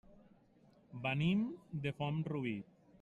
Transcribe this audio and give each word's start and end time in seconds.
Venim 1.03 1.43
de 1.85 1.93
Font-rubí. 2.01 2.59